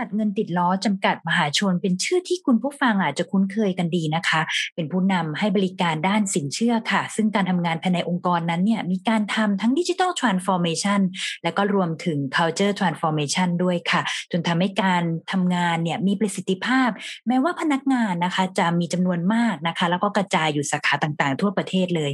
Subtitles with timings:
[0.00, 4.40] บริษัทเงินติดล้อจำกัดมหาชน เป็นชื่อที่คุณผู้ฟังอาจจะคุ้นเคยกันดีนะคะ
[4.74, 11.00] เป็นผู้นำให้บริการด้านสินเชื่อค่ะ ซึ่งการทำงานภายในองค์กรนั้นเนี่ยมีการทำทั้ง digital transformation
[11.42, 14.02] และก็รวมถึง culture transformation ด้วยค่ะ
[14.32, 15.02] จนทำให้การ
[15.32, 16.90] ทำงานเนี่ยมีประสิทธิภาพ
[17.28, 22.10] แม้ว่าพนักงานนะคะจะมีจำนวนมากนะคะ แล้วก็กระจายอยู่สาขาต่างๆ ทั่วประเทศเลย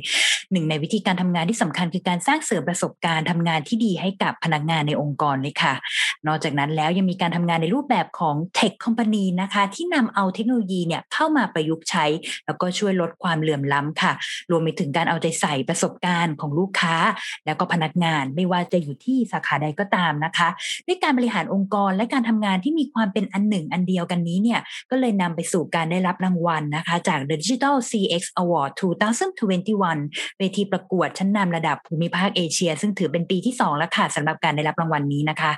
[0.52, 5.74] หนึ่งในวิธีการทำงานที่สำคัญคือการสร้างเสริมประสบการณ์ทำงานที่ดีให้กับพนักงานในองค์กรเลยค่ะ
[6.26, 12.04] นอกจากนั้นแล้วยังมีการทำงานในรููปแบบของเทคคอมพานีนะคะ ที่นำเอาเทคโนโลยีเนี่ยเข้ามาประยุกต์ใช้
[12.46, 14.12] แล้วก็ช่วยลดความเหลื่อมล้ำค่ะ
[14.50, 16.96] รวมไปถึงการเอาใจใส่ประสบการณ์ของลูกค้า
[17.46, 20.48] แล้วก็พนักงานไม่ว่าจะอยู่ที่สาขาใดก็ตามนะคะ
[20.86, 28.70] ด้วยการบริหารองค์กรและการทำงานที่มีความเป็นอันหนึ่งอันเดียวกันนี้เนี่ยก็เลยนำไปสู่การได้รับรางวัลนะคะ จาก The Digital CX Award
[29.34, 35.52] 2021 เวทีประกวดชั้นนำระดับภูมิภาคเอเชีย ซึ่งถือเป็นปีที่ 2 แล้วค่ะสำหรับการได้รับรางวัลนี้นะคะ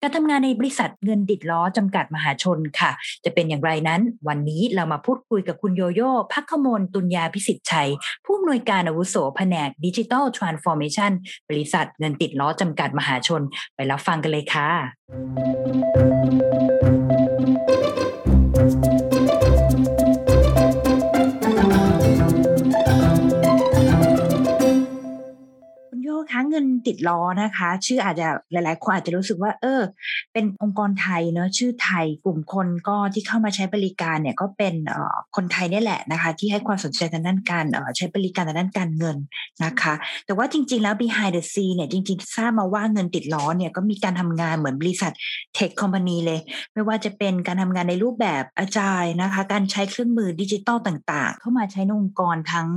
[0.00, 2.90] การทำงานในบริษัทเงินติดล้อจำกัดมหาชนค่ะ
[3.24, 7.90] จะเป็นอย่างไรนั้น วันนี้เรามาพูดคุยกับคุณโยโย่พักขมลตุลยาพิสิทธิ์ชัย
[8.24, 11.12] ผู้อำนวยการอาวุโสแผนก digital transformation
[11.48, 13.42] บริษัทเงินติดล้อจำกัดมหาชน
[13.74, 14.68] ไปรับฟังกันเลยค่ะ
[26.30, 29.80] คุณโยคะเงินติดล้อนะคะ ชื่ออาจจะหลาย ๆ คนอาจจะรู้สึกว่า เออ
[30.32, 39.16] เป็นองค์กรไทยเนอะชื่อไทยกลุ่มคนก็ที่เข้ามาใช้บริการเนี่ยก็เป็นออคนไทยนี่แหละนะคะ ที่ให้ความสนใจทางด้านการออใช้บริการทางด้านการเงิน
[39.64, 39.94] นะคะ
[40.26, 45.12] แต่ว่าจริง ๆ แล้ว behind the scene เนี่ยจริง ๆ ทราบมาว่าเงินติดล้อเนี่ยก็มีการทำงานเหมือนบริษัท
[45.54, 46.40] เทคคอมพานีเลย
[46.72, 52.68] ไม่ว่าจะเป็นการทำงานในรูปแบบอาจายนะคะ การใช้เครื่องมือดิจิตอลต่าง ๆ เข้ามาใช้ในองค์กรทั้ง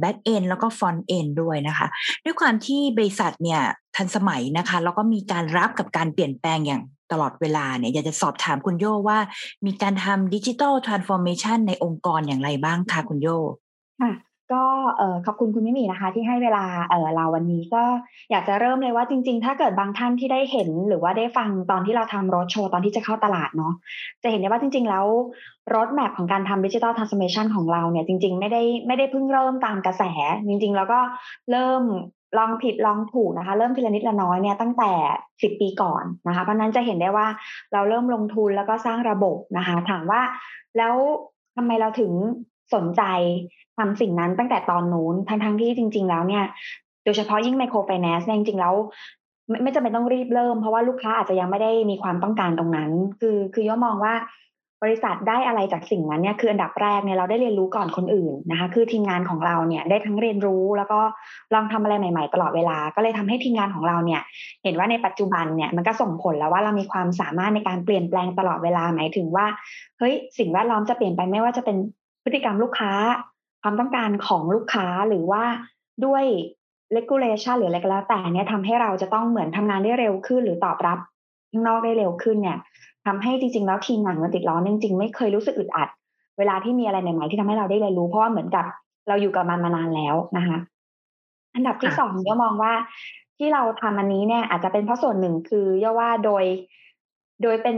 [0.00, 1.86] back end แล้วก็ front end ด้วยนะคะ
[2.24, 3.62] ด้วยความที่บริษัทเนี่ย
[3.96, 9.18] ทันสมัยนะคะ แล้วก็มีการรับกับการเปลี่ยนแปลงอย่างตลอดเวลาเนี่ยอยากจะสอบถามคุณโยว่า
[9.66, 13.28] มีการทำ digital transformation ในองค์กรอย่างไรบ้างคะคุณโย
[14.00, 14.12] ค่ะ
[14.52, 14.64] ก็
[15.26, 16.64] ขอบคุณคุณมิมีนะคะ ที่ให้เวลา
[17.16, 17.82] เราวันนี้ก็
[18.30, 23.72] อยากจะเริ่มเลยว่าจริง ๆ ถ้าเกิดบางท่านที่ได้เห็นหรือว่าได้ฟังตอนที่เราทำรถโชว์ตอนที่จะเข้าตลาดเนาะ
[24.22, 25.06] จะเห็นได้ว่าจริง ๆ แล้ว
[25.74, 30.02] รถแมพของการทำดิจิทัลทรานส์ o r m a t i o n ของเราเนี่ยจริง ๆ ไม่ได้ไม่ได้เพิ่งเริ่มตามกระแส
[30.48, 31.00] จริง ๆ แล้วก็
[31.50, 31.82] เริ่ม
[32.38, 34.92] ลองผิดลองถูกนะคะ เริ่มทีละนิดละน้อยเนี่ยตั้งแต่
[35.42, 37.26] สิบปีก่อนนะคะ เพราะนั้นจะเห็นได้ว่า
[37.72, 40.20] เราเริ่มลงทุนแล้วก็สร้างระบบนะคะ ถามว่า
[40.76, 40.94] แล้ว
[41.56, 42.12] ทำไมเราถึง
[42.74, 43.02] สนใจ
[43.78, 46.44] ทำสิ่งนั้นตั้งแต่ตอนนู้นทั้งทั้งที่จริง ๆ แล้วเนี่ย
[47.04, 48.74] โดยเฉพาะยิ่งไมโครไฟแนนซ์เนี่ยจริงๆแล้ว
[49.48, 52.90] ไม่ไม่จำเป็นต้องรีบเริ่มเพราะว่าลูกค้าอาจจะยังไม่ได้มีความต้องการตรงนั้น
[53.20, 54.14] คือคือย่อมองว่า
[54.82, 61.00] บริษัทได้อะไรจากสิ่งนั้นเนี่ยคืออันดับแรกเนี่ยเราได้เรียนรู้ก่อนคนอื่นนะคะ คือทีมงานของเราเนี่ยได้ทั้งเรียนรู้แล้วก็
[61.54, 64.20] ลองทำอะไรใหม่ ๆ ตลอดเวลา ก็เลยทำให้ทีมงานของเราเนี่ย
[64.62, 69.46] เห็นว่าในปัจจุบันเนี่ยมันก็ส่งผลแล้วว่าเรามีความสามารถในการเปลี่ยนแปลงตลอดเวลาหมายถึงว่า
[69.98, 71.76] เฮ้ยสิ่งแวดล้อมจะเปลี่ยนไปไม่ว่าจะเป็น
[72.24, 72.92] พฤติกรรมลูกค้า
[73.62, 75.42] ความต้องการของลูกค้าหรือว่า
[76.04, 76.24] ด้วย
[76.96, 80.98] regulation หรืออะไรก็แล้วแต่เนี่ยทำให้เราจะต้องเหมือนทำงานได้เร็วขึ้น หรือตอบรับ
[81.50, 82.58] ข้างนอกได้เร็วขึ้นเนี่ย
[83.06, 85.88] ทำให้จริงๆแล้วทีมงานเงินติดล้อจริงๆไม่เคยรู้สึกอึดอัด
[86.38, 88.64] เวลาที่มีอะไรใหม่ๆที่ทำให้เราได้เรียนรู้เพราะว่าเหมือนกับ
[89.08, 90.58] เราอยู่กับมันมานานแล้วนะคะ
[91.54, 92.72] อันดับที่สองย่อมองว่า
[93.38, 96.44] ที่เราทำอันนี้เนี่ยอาจจะเป็นเพราะส่วนหนึ่งคือย่อว่าโดย
[97.42, 97.76] โดยเป็น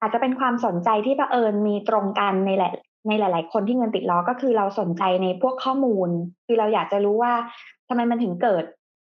[0.00, 2.72] อาจจะเป็นความสนใจที่ประเผอิญมีตรงกันในหลาย
[3.08, 6.08] ในหลาย ๆ คนที่เงินติดล้อก็คือเราสนใจในพวกข้อมูล
[6.46, 7.32] คือเราอยากจะรู้ว่า
[7.88, 8.64] ทำไมมันถึงเกิด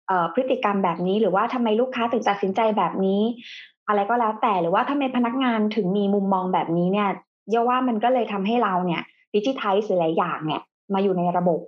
[0.07, 3.21] เอ่อพฤติกรรมแบบนี้ หรือว่าทำไมลูกค้าถึงตัดสินใจแบบนี้
[3.87, 7.09] อะไรก็แล้วแต่หรือว่าทำไมพนักงานถึงมีมุมมองแบบนี้เนี่ย
[7.53, 9.01] ย่อว่ามันก็เลยทำให้เราเนี่ย
[9.35, 10.61] ดิจิทัลหลายอย่างเนี่ย
[10.93, 11.59] มาอยู่ในระบบ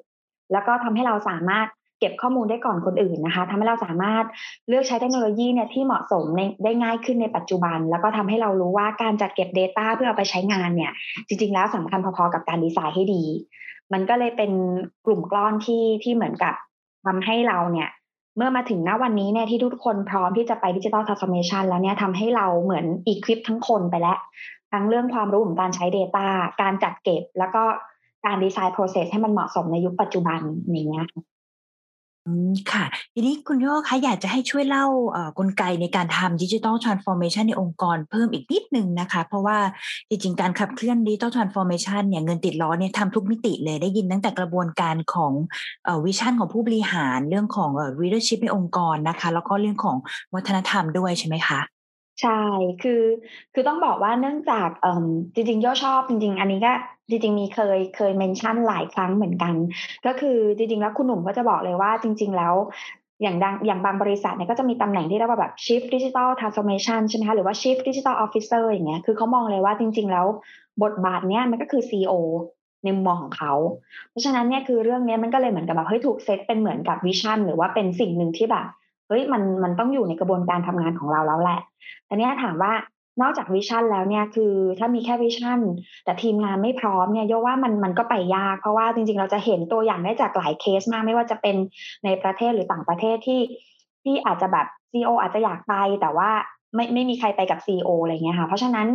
[0.52, 1.68] แล้วก็ทำให้เราสามารถ
[2.00, 4.26] เก็บข้อมูลได้ก่อนคนอื่นนะคะทำให้เราสามารถ
[4.68, 6.24] เลือกใช้เทคโนโลยีเนี่ยที่เหมาะสม
[6.64, 10.92] ได้ง่ายขึ้นในปัจจุบัน แล้วก็ทำให้เรารู้ว่าการจัดเก็บ Data เพื่อเอาไปใช้งานเนี่ย
[11.28, 13.24] จริง ๆ แล้วสำคัญพอๆกับการดีไซน์ให้ดี
[13.94, 14.52] มันก็เลยเป็น
[15.06, 16.54] กลุ่มก้อนที่ที่เหมือนกับ
[17.06, 17.90] ทำให้เราเนี่ย
[18.38, 24.18] เมื่อมาถึงณวันนี้เนี่ยที่ทุกคนพร้อมที่จะไป digital transformation แล้วเนี่ยทำให้เราเหมือน equip ทั้งคนไปแล้ว
[24.72, 26.26] ทั้งเรื่องความรู้ของการใช้ Data
[26.62, 27.64] การจัดเก็บ แล้วก็
[28.26, 30.40] การ design process ให้มันเหมาะสมในยุคปัจจุบัน
[30.72, 31.08] อย่างเงี้ย
[32.72, 34.86] ค่ะ ทีนี้คุณโยคะอยากจะให้ช่วยเล่า
[35.40, 39.58] กลไกในการทำ digital transformation ในองค์กรเพิ่มอีกนิดนึงนะคะ เพราะว่า
[40.10, 45.34] จริงๆ การขับเคลื่อน digital transformation เนี่ยเงินติดล้อเนี่ยทำทุกมิติเลยได้ยินตั้งแต่กระบวนการของ
[45.88, 49.98] vision ของผู้บริหารเรื่องของเอ่อ leadership ในองค์กรนะคะ แล้วก็เรื่องของ
[50.36, 51.77] วัฒนธรรมด้วยใช่ไหมคะ
[52.22, 52.42] ใช่
[52.84, 53.02] คือ
[53.54, 55.06] คือต้องบอกว่าเนื่องจากเอ่อ
[55.36, 56.74] จริงๆโยชอบจริง ๆ อันนี้ก็
[57.10, 59.54] จริงๆมีเคยเคย mention หลายครั้งเหมือนกัน
[60.06, 62.54] ก็คือจริงๆแล้วคุณหนุ่มก็จะบอกเลยว่าจริง ๆ แล้ว
[63.22, 70.26] อย่างดังอย่างบางบริษัทเนี่ยก็จะมีตำแหน่งที่เรียกว่าแบบ Chief Digital Transformation ใช่ไหมคะหรือว่า Chief Digital Officer อย่างเงี้ยคือเขามองเลยว่าจริง ๆ แล้ว
[70.84, 72.14] บทบาทเนี้ยมันก็คือ CEO
[72.84, 73.54] ในมุมมองของเขา
[74.10, 78.66] เพราะฉะนั้นเนี่ยคือเรื่องนี้มันก็เลยเหมือนกับแบบเฮ้ยถูกเซตเป็นเหมือนกับ vision หรือว่าเป็นสิ่งหนึ่งที่แบบ
[79.08, 81.60] เฮ้ยมันมันต้องอยู่ในกระบวนการทำงานของเราแล้วแหละ
[82.06, 82.74] แต่เนี้ยถามว่า
[83.22, 85.60] นอกจาก vision แล้วเนี่ยคือถ้ามีแค่ vision
[86.06, 91.56] แต่ทีมงานไม่พร้อมเนี่ยโยว่ามันมันก็ไปยาก เพราะว่าจริงๆ เราจะเห็นตัวอย่างได้จากหลายเคสมากไม่ว่าจะเป็น
[92.06, 93.42] ในประเทศหรือต่างประเทศที่
[94.04, 96.30] ที่อาจจะแบบ CEO อาจจะอยากไปแต่ว่า
[96.76, 98.88] ไม่ไม่มีใครไปกับ CEO อะไรเงี้ยค่ะเพราะฉะนั้น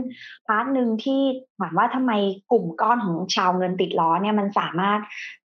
[0.47, 1.21] part หนึ่งที่
[1.61, 2.13] ถามว่าทำไม
[2.51, 5.01] กลุ่มก้อนของชาวเงินติดล้อเนี่ยมันสามารถ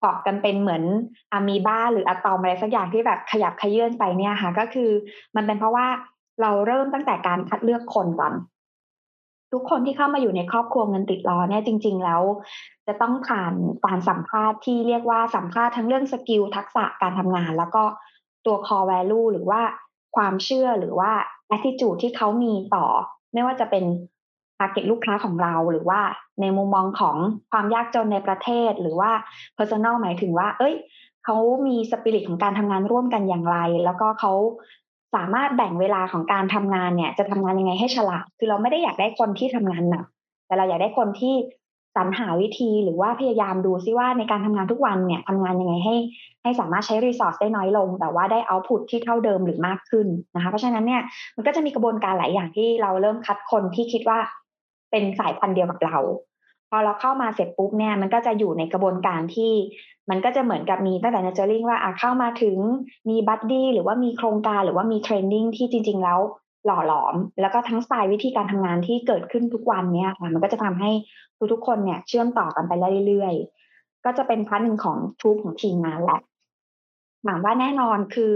[0.04, 0.83] เกาะกันเป็นเหมือน
[1.31, 4.89] อะมีบาหรืออะตอมอะไรสักอย่างที่แบบขยับเขยื้อนไปเนี่ยค่ะ ก็คือ
[5.36, 5.88] มันเป็นเพราะว่า
[6.42, 8.33] เราเริ่มตั้งแต่การคัดเลือกคนก่อน
[9.51, 12.21] ทุกคนที่เข้ามาอยู่ในครอบครัวเงินติดล้อเนี่ยจริง ๆ แล้ว
[12.88, 13.53] จะต้องผ่าน
[13.86, 17.83] การสัมภาษณ์ที่เรียกว่าสัมภาษณ์ทั้งเรื่อง skill ทักษะการทำงาน แล้วก็
[18.45, 19.62] ตัว core value หรือว่า
[20.15, 21.12] ความเชื่อหรือว่า
[21.56, 22.88] attitude ที่เขามีต่อ
[23.33, 23.83] ไม่ว่าจะเป็น
[24.62, 26.00] target ลูกค้าของเราหรือว่า
[26.42, 27.18] ในมุมมองของ
[27.52, 29.12] ความยากจนในประเทศหรือว่า
[29.58, 30.75] personal หมายถึงว่า เอ้ย
[31.25, 31.38] เขา
[31.68, 34.34] มีสปิริตของการทำงานร่วมกันอย่างไร แล้วก็เขา
[35.16, 40.06] สามารถแบ่งเวลาของการทำงานเนี่ย จะทำงานยังไงให้ฉลาด คือเราไม่ได้อยากได้คนที่ทำงานหนัก
[40.48, 41.36] แต่เราอยากได้คนที่
[41.96, 45.96] สรรหาวิธีหรือว่าพยายามดูซิว่าในการทำงานทุกวันเนี่ยทำงานยังไงให้
[46.44, 51.02] ให้สามารถใช้ resource ได้น้อยลง แต่ว่าได้ output ที่เท่าเดิมหรือมากขึ้นนะคะ เพราะฉะนั้นเนี่ย
[51.36, 54.19] มันก็จะมีกระบวนการหลายอย่างที่เราเริ่มคัดคนที่คิดว่า
[54.92, 55.98] เป็นสายพันธุ์เดียวกับเรา
[56.70, 59.54] พอเราเข้ามาเสร็จปุ๊บเนี่ยมันก็จะอยู่ในกระบวนการที่
[60.10, 62.58] มันก็จะเหมือนกับมีตั้งแต่ nurturing ว่าอะเข้ามาถึง
[63.10, 66.20] มี buddy หรือว่ามีโครงการหรือว่ามี training ที่จริง ๆ แล้ว
[66.66, 70.92] หล่อหลอม แล้วก็ทั้งสไตล์วิธีการทำงานที่เกิดขึ้นทุกวันเนี่ยค่ะมันก็จะทำให้
[71.54, 72.72] ทุกๆคนเนี่ยเชื่อมต่อกันไป
[73.08, 76.20] เรื่อยๆ ก็จะเป็น part หนึ่งของทุกของทีมงานแหละ
[77.24, 78.34] หมายว่าแน่นอนคือ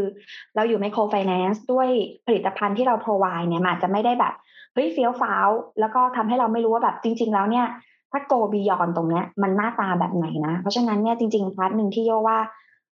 [0.55, 1.89] เราอยู่ microfinance ด้วย
[2.25, 4.33] ผลิตภัณฑ์ที่เรา provide เนี่ยมันอาจจะไม่ได้แบบ
[4.75, 5.49] เฮ้ยเฟี้ยวฟ้าว
[5.79, 7.65] แล้วก็ทำให้เราไม่รู้ว่าแบบจริง ๆ แล้วเนี่ย
[8.11, 12.39] ถ้า go beyond ตรงเนี้ยมันหน้าตาแบบไหนนะ เพราะฉะนั้นเนี่ยจริงๆ part หนึ่งที่โยว่า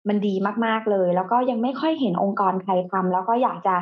[0.08, 0.34] มันดี
[0.64, 3.76] มากๆเลย แล้วก็ยังไม่ค่อยเห็นองค์กรใครทำแล้วก็อยากจะ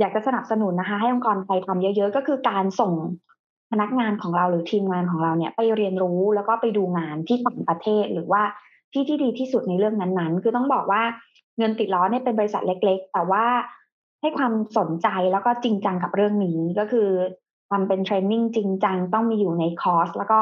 [0.00, 2.92] อยากจะสนับสนุนนะคะ ให้องค์กรไทยทำเยอะๆ ก็คือการส่ง
[3.70, 8.42] พนักงานของเราหรือทีมงานของเราเนี่ย ไปเรียนรู้แล้วก็ไปดูงานที่ต่างประเทศหรือว่า
[8.92, 11.02] ที่ที่ดีที่สุดในเรื่องนั้นๆ คือต้องบอกว่า
[11.58, 13.44] เงินติดล้อเนี่ยเป็นบริษัทเล็ก ๆ แต่ว่า
[14.20, 17.08] ให้ความสนใจแล้วก็จริงจังกับเรื่องนี้ก็คือ
[17.70, 20.38] ทำเป็นเทรนนิ่งจริงจังต้องมีอยู่ในคอร์ส แล้วก็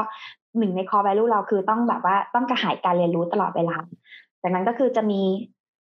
[0.58, 3.76] หนึ่งในคอร์ value เราคือต้องแบบว่าต้องกระหายการเรียนรู้ตลอดเวลา
[4.42, 5.22] จากนั้นก็คือจะมี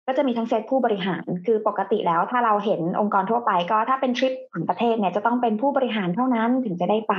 [0.06, 7.14] ก็จะมีทั้งเซตผู้บริหาร คือปกติแล้วถ้าเราเห็นองค์กรทั่วไป ก็ถ้าเป็นทริปต่างประเทศเนี่ยจะต้องเป็นผู้บริหารเท่านั้นถึงจะได้ไป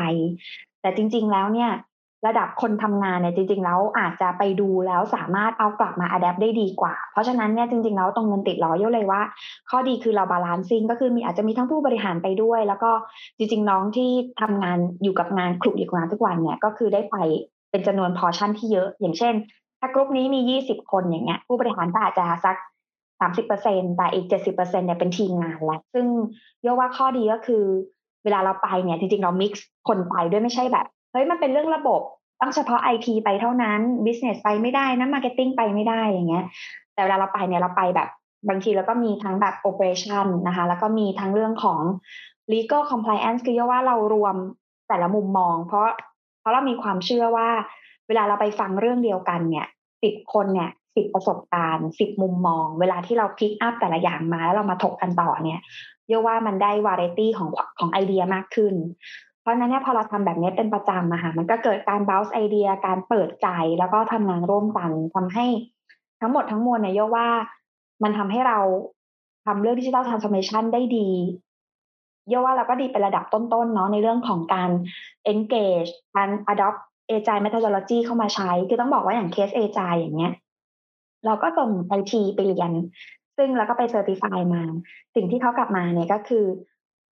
[0.81, 1.71] แต่จริง ๆ แล้วเนี่ย
[2.27, 9.21] ระดับคนทำงานเนี่ยจริง ๆ แล้วอาจจะไปดูแล้วสามารถเอากลับมา adapt ได้ดีกว่า เพราะฉะนั้นเนี่ยจริง ๆ แล้วตรงเงินติดล้อเยอะเลยว่า
[9.69, 12.91] ข้อดีคือเรา balancing ก็คือมีอาจจะมีทั้งผู้บริหารไปด้วย แล้วก็
[13.37, 14.09] จริง ๆ น้องที่
[14.41, 17.15] ทำงานอยู่กับงานคลุกอยู่กับงานทุกวันเนี่ยก็คือได้ไป
[17.71, 19.33] เป็นจำนวนพอชั่นที่เยอะ อย่างเช่น
[19.79, 22.55] ถ้ากลุ่มนี้มี 20 คนอย่างเงี้ยผู้บริหารก็อาจจะสัก
[23.21, 26.05] 30%แต่อีก 70%เนี่ยเป็นทีมงานแหละซึ่ง
[26.63, 27.63] เยกว่าข้อดีก็คือ
[28.23, 29.53] เวลาเราไปเนี่ยจริงๆเรา mix
[29.87, 32.01] คนไปด้วยไม่ใช่แบบ เฮ้ยมันเป็นเรื่องระบบ
[32.41, 36.45] ต้องเฉพาะไอทีไปเท่านั้น business ไปไม่ได้นะ marketing ไปไม่ได้อย่างเงี้ย
[36.93, 38.09] แต่เวลาเราไปเนี่ยเราไปแบบ
[38.49, 41.81] บางทีเราก็มีทั้งแบบ operation นะคะแล้วก็มีทั้งเรื่องของ
[42.53, 44.35] legal compliance คือเรียกว่าเรารวม
[44.89, 45.87] แต่ละมุมมอง เพราะ
[46.39, 47.49] เพราะเรามีความเชื่อว่า
[48.07, 49.67] เวลาเราไปฟังเรื่องเดียวกันเนี่ย
[50.03, 55.61] สิบคนเนี่ยสิบประสบการณ์สิบมุมมอง เวลาที่เราพิกอัพแต่ละอย่างมาแล้วเรามาถกกันต่อเนี่ย
[56.07, 57.49] เรียกว่ามันได้วาไรตี้ของ
[57.79, 58.73] ของไอเดียมากขึ้น
[59.43, 63.47] เพราะนั้นเนี่ยพอเราทำแบบนี้เป็นประจำอะค่ะมันก็เกิดการ bounce ไอเดียการเปิดใจ
[63.79, 65.45] แล้วก็ทำงานร่วมกันทำให้
[66.21, 67.27] ทั้งหมดทั้งมวลเนี่ยโยว่า
[68.03, 68.59] มันทำให้เรา
[69.45, 71.09] ทำเรื่องดิจิทัลทรานส์ฟอร์เมชันได้ดี
[72.29, 74.69] โยว่าเราก็ดีเป็นระดับต้นๆเนาะในเรื่องของการ
[75.31, 80.33] engage การ adopt agile methodology เข้ามาใช้ คือต้องบอกว่าอย่างเคส agile อย่างเงี้ย
[81.25, 82.71] เราก็ส่งไอทีไปเรียน
[83.37, 84.63] ซึ่งแล้วก็ไป certify มา
[85.15, 86.45] สิ่งที่เขากลับมาเนี่ยก็คือ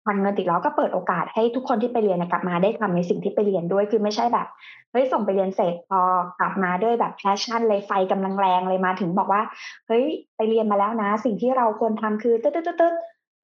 [0.06, 4.48] ทางเงินติดล้อก็เปิดโอกาสให้ทุกคนที่ไปเรียนกลับมาได้ทำในสิ่งที่ไปเรียนด้วยคือไม่ใช่แบบ
[4.92, 6.02] เฮ้ยส่งไปเรียนเสร็จพอ
[6.40, 9.42] กลับมาด้วยแบบ passion เลยไฟกำลังแรงเลยมาถึงบอกว่า
[9.88, 12.94] เฮ้ยไปเรียนมาแล้วนะ สิ่งที่เราควรทำคือตึ๊ดตึ๊ดตึ๊ด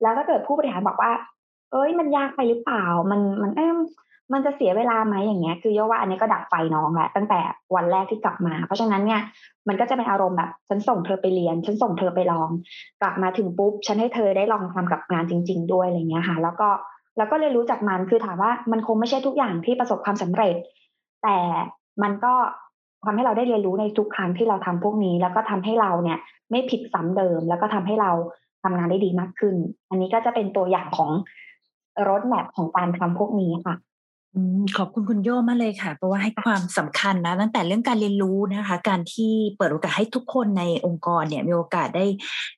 [0.02, 1.12] แล้วถ้าเกิดผู้บริหารบอกว่า
[1.72, 3.68] เอ้ยมันยากไปหรือเปล่า มันมันเอ้อ
[4.34, 7.40] มันจะเสียเวลาไหมอย่างเงี้ย คือโยว่าอันนี้ก็ดับไฟน้องแหละตั้งแต่
[7.76, 9.22] วันแรกที่กลับมา เพราะฉะนั้นเนี่ย
[9.68, 12.50] มันก็จะเป็นอารมณ์แบบฉันส่งเธอไปเรียน ฉันส่งเธอไปลอง
[13.02, 16.70] กลับมาถึงปุ๊บ ฉันให้เธอได้ลองทำกับงานจริง ๆ ด้วยอะไรเงี้ยค่ะ แล้วก็
[17.18, 20.56] แล้วก็เรียนรู้จากมันคือถามว่ามันคงไม่ใช่ทุกอย่างที่ประสบความสำเร็จ
[21.24, 21.38] แต่
[22.04, 22.34] มันก็
[23.06, 26.18] ทำให้เราได้เรียนรู้ในทุกครั้งที่เราทำพวกนี้ แล้วก็ทำให้เราเนี่ย
[26.52, 28.12] ไม่ผิดซ้ำเดิม แล้วก็ทำให้เรา
[28.64, 29.56] ทำงานได้ดีมากขึ้น
[29.90, 31.12] อันนี้ก็จะเป็นตัวอย่างของ
[32.10, 33.76] รถแมพของการทำพวกนี้คค่ะ
[34.78, 42.06] ขอบคุณคุณโยมากเลยค่ะ เพราะว่าให้ความสำคัญนะตั้งแต่เรื่องการเรียนรู้นะคะ การที่เปิดโอกาสให้ทุกคนในองค์กรเนี่ยมีโอกาสได้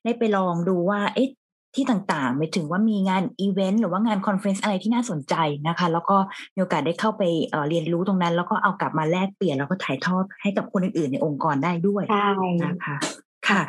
[0.04, 1.28] ได้ไปลองดูว่าเอ๊ะ
[1.74, 5.34] ที่ต่างๆ ไปถึงว่ามีงานอีเวนต์หรือว่างาน conference อะไรที่น่าสนใจ
[5.68, 6.16] นะคะ แล้วก็
[6.54, 7.22] มีโอกาสได้เข้าไป
[7.68, 12.04] เรียนรู้ตรงนั้น แล้วก็เอากลับมาแลกเปลี่ยนแล้วก็ถ่ายทอดให้กับคนอื่นๆในองค์กรได้ด้วย
[12.64, 12.96] นะคะ
[13.48, 13.60] ค่ะ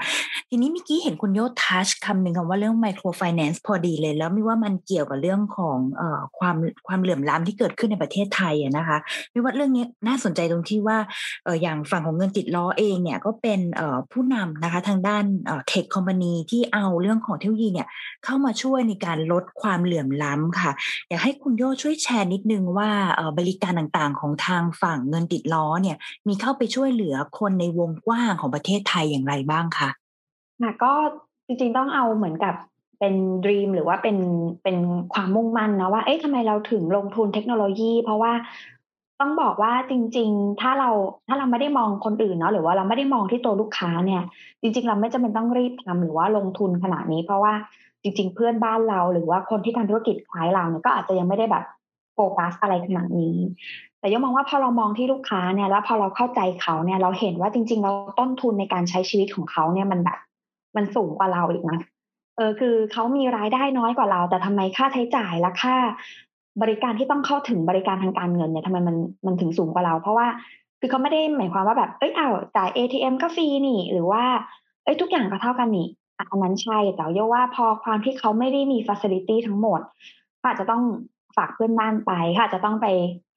[0.49, 6.01] ทีนี้เมื่อกี้เห็นคุณโย touch คำหนึ่งคำว่าเรื่อง microfinance พอดีเลย แล้วไม่ว่ามันเกี่ยวกับเรื่องของอ
[6.37, 6.55] ความ
[6.87, 8.97] ความเหลื่อมล้ำที่เกิดขึ้นในประเทศไทยนะคะ
[9.31, 10.97] ไม่ว่าเรื่องนี้น่าสนใจตรงที่ว่า
[11.47, 13.59] ออย่างฝั่งของเงินติดล้อเองเนี่ยก็เป็น
[14.11, 15.23] ผู้นำนะคะทางด้าน
[15.67, 17.87] เทคคอมพานีที่เอาเรื่องของเทคโนโลยีเนี่ย
[18.23, 20.71] เข้ามาช่วยในการลดความเหลื่อมล้ำค่ะ
[21.09, 22.89] อยากให้คุณโยช่วยแชร์นิดนึงว่า
[23.37, 29.89] บริการต่างๆ ของทางฝั่งเงินติดล้อเนี่ยมีเข้าไปช่วยเหลือคนในวงกว้างของประเทศไทยอย่างไรบ้างคะ
[30.61, 30.93] ค่ะก็
[31.47, 32.55] จริงๆต้องเอาเหมือนกับ
[32.99, 34.17] เป็นดรีมหรือว่าเป็น
[34.63, 34.77] เป็น
[35.13, 38.31] ความมุ่งมั่นนะว่าเอ๊ะทำไมเราถึงลงทุนเทคโนโลยี เพราะว่า
[39.21, 40.89] ต้องบอกว่าจริง ๆ ถ้าเรา
[41.27, 44.23] ถ้าเราไม่ได้มองคนอื่นเนาะหรือว่าเราไม่ได้มองที่ตัวลูกค้าเนี่ย
[44.61, 47.53] จริง ๆ เราไม่จำเป็นต้องรีบทำหรือว่าลงทุนขนาดนี้ เพราะว่า
[48.01, 51.63] จริง ๆ เพื่อนบ้านเราหรือว่าคนที่ทำธุรกิจคล้ายเราเนี่ยก็อาจจะยังไม่ได้แบบ
[52.13, 53.35] โฟกัสอะไรขนาดนี้
[54.05, 60.17] แต่ยกมองว่าพอเรามองที่ลูกค้าเนี่ยแล้วพอเราเข้าใจเขาเนี่ยเราเห็นว่าจริงๆเราต้นทุนในการใช้ชีวิตของเขาเนี่ยมันแบบ
[60.75, 61.79] มันสูงกว่าเราอีกนะ
[62.37, 65.75] เออคือเขามีรายได้น้อยกว่าเรา แต่ทำไมค่าใช้จ่ายและค่า
[66.61, 68.95] บริการที่ต้องเข้าถึงบริการทางการเงินเนี่ยทำไมมัน
[69.25, 70.27] มันถึงสูงกว่าเรา เพราะว่า
[70.79, 74.23] คือเขาไม่ได้หมายความว่าแบบเอ้ยเอาจ่าย ATM ก็ฟรีนี่ หรือว่า
[74.83, 75.87] เอ้ยทุกอย่างก็เท่ากันนี่
[76.31, 79.81] อันนั้นใช่แต่เยาว่าพอความที่เขาไม่ได้มีฟัสซิลิตี้ทั้งหมด
[80.43, 80.83] อาจจะต้อง
[81.37, 82.87] ฝากเพื่อนบ้านไปค่ะจะต้องไป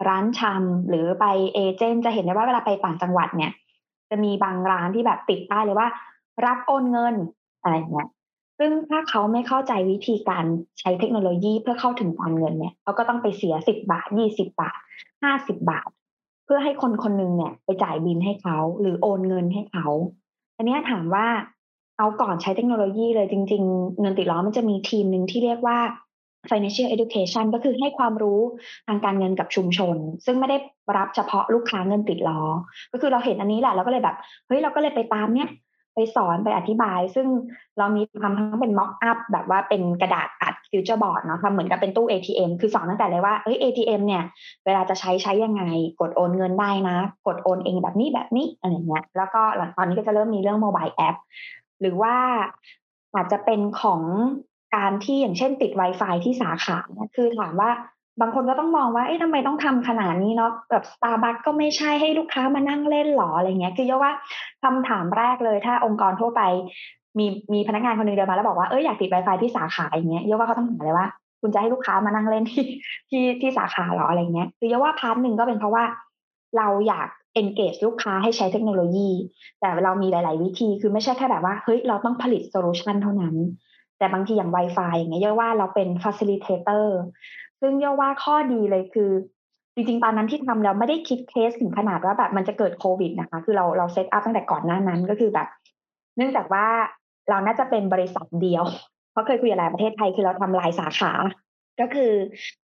[0.09, 3.53] ร้านชำหรือไปเอเจนต์จะเห็นได้ว่าเวลาไปต่างจังหวัดเนี่ย
[4.11, 5.89] จะมีบางร้านที่แบบติดป้ายเลยว่า
[6.45, 7.15] รับโอนเงิน
[7.63, 8.09] อะไรเงี้ย
[8.59, 10.45] ซึ่งถ้าเขาไม่เข้าใจวิธีการ
[10.81, 14.79] ใช้เทคโนโลยีเพื่อเข้าถึงการเงินเนี่ยเขาก็ต้องไปเสียสิบบาทยี่สิบาท
[15.23, 15.89] ห้าสิบบาท
[16.45, 19.87] เพื่อให้คนคนหนึ่งเนี่ย ไปจ่ายบินให้เขาหรือโอนเงินให้เขา
[20.57, 21.27] อันนี้ถามว่า
[21.99, 25.79] เอาก่อนใช้เทคโนโลยีเลยจริง ๆ เงินติดล้อมันจะมีทีมหนึ่งที่เรียกว่า
[26.51, 28.41] financial education ก็คือให้ความรู้
[28.89, 30.57] ทางการเงินกับชุมชน ซึ่งไม่ได้
[30.97, 32.41] รับเฉพาะลูกค้าเงินติดล้อ
[32.93, 34.17] ก็คือเราเห็นอันนี้แหละเราก็เลยแบบ
[34.47, 35.51] เฮ้ยเราก็เลยไปตามเนี้ย
[35.95, 37.27] ไปสอนไปอธิบาย ซึ่ง
[37.79, 44.25] เรามีทำทั้งเป็น mock up แบบว่าเป็นกระดาษอัด future board เนาะทำเหมือนกับเป็นตู้ ATM คือสอนตั้งแต่เลยว่าเอ้ย ATM เนี่ย
[44.65, 45.63] เวลาจะใช้ใช้ยังไง
[46.01, 51.17] กดโอนเงินได้นะ กดโอนเองแบบนี้แบบนี้อะไรเงี้ยแล้วก็หลังตอนนี้ก็จะเริ่มมีเรื่อง mobile app
[51.81, 52.15] หรือว่า
[53.15, 54.01] อาจจะเป็นของ
[54.77, 57.71] การที่อย่างเช่นติด Wi-Fi ที่สาขาเนี่ยคือถามว่า
[58.21, 64.13] บางคนก็ต้องมองว่าเอ๊ะทำไมต้องทำขนาดนี้เนาะแบบสตาร์บัคก็ไม่ใช่ให้ลูกค้ามานั่งเล่นหรออะไรเงี้ย คือเยอะว่า
[64.65, 66.43] คำถามแรกเลยถ้าองค์กรทั่วไป
[67.19, 71.07] มีมีพนักงานคนนึงเดินมาแล้วบอกว่าเอ้ยอยากติด Wi-Fi ที่สาขาอย่างเงี้ยเยอะว่าเขาต้องถามเลยว่า
[71.41, 72.65] คุณจะให้ลูกค้ามานั่งเล่นที่
[73.11, 75.85] ที่ที่สาขาหรออะไรเงี้ย คือโยว่า part หนึ่งก็เป็นเพราะว่า
[76.57, 77.09] เราอยาก
[77.41, 79.11] engage ลูกค้าให้ใช้เทคโนโลยี
[79.61, 83.35] แต่เรามีหลาย ๆ วิธีคือไม่ใช่แค่แบบว่าเฮ้ยเราต้องผลิต solution เท่านั้น
[83.99, 86.87] แต่บางทีอย่าง Wi-Fi อย่างเงี้ยเยอะว่าเราเป็น facilitator
[87.61, 89.11] ซึ่งโยว่าข้อดีเลยคือ
[89.75, 95.49] จริงๆ ตอนนั้นที่ทำเราไม่ได้คิดเคสถึงขนาดว่าแบบมันจะเกิดโควิดนะคะ คือเราเรา set up ตั้งแต่ก่อนหน้านั้นก็คือแบบ
[96.17, 96.67] เนื่องจากว่า
[97.31, 98.65] เราน่าจะเป็นบริษัทเดียว
[99.13, 101.13] เพราะเคยคุยกับหลายประเทศไทยคือเราทำลายสาขา
[101.81, 102.13] ก็คือ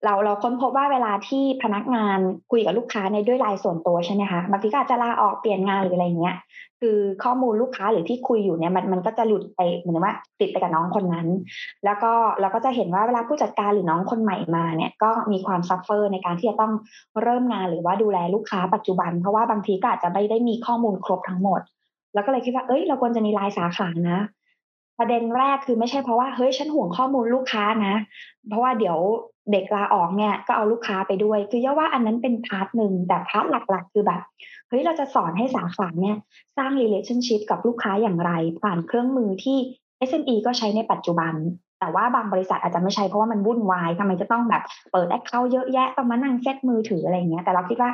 [0.05, 2.19] เราเราค้นพบว่าเวลาที่พนักงาน
[2.51, 6.37] คุยกับลูกค้าในด้วยไลน์ส่วนตัวใช่ไหมคะบางทีก็อาจจะลาออกเปลี่ยนงานหรืออะไรเงี้ย
[6.81, 11.29] คือข้อมูลลูกค้าหรือที่คุยอยู่เนี่ยมันมันก็จะหลุดไปเหมือนว่าติดไปกับน้องคนนั้น
[11.85, 16.73] แล้วก็เราก็จะเห็นว่าเวลาผู้จัดการหรือน้องคนใหม่มาเนี่ยก็มีความซัฟเฟอร์ในการที่จะต้อง
[17.23, 21.61] เริ่มงานหรือว่าดูแลลูกค้าปัจจุบัน เพราะว่าบางทีก็อาจจะไม่ได้มีข้อมูลครบทั้งหมด
[22.15, 24.21] แล้วก็เลยคิดว่าเอ้ยเราควรจะมีลายสาขานะ
[24.99, 27.95] ประเด็นแรกคือไม่ใช่เพราะว่าเฮ้ยฉันห่วงข้อมูลลูกค้านะ
[28.49, 28.99] เพราะว่าเดี๋ยว
[29.51, 34.21] เด็กลาออกเนี่ยก็เอาลูกค้าไปด้วย คือโยว่าอันนั้นเป็น part หนึ่งแต่ part หลักๆ คือแบบ
[34.69, 36.17] เฮ้ยเราจะสอนให้สาขาเนี่ย
[36.57, 38.33] สร้าง relationship กับลูกค้าอย่างไร
[38.63, 39.59] ผ่านเครื่องมือที่
[40.09, 41.35] SME ก็ใช้ในปัจจุบัน
[41.81, 47.91] แต่ว่าบางบริษัทอาจจะไม่ใช่เพราะว่ามันวุ่นวายทำไมจะต้องแบบเปิด account เยอะแยะต้องมานั่งเซตมือถืออะไรเงี้ยแต่เราคิดว่า